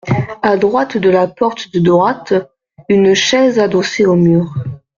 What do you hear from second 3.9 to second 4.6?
au mur.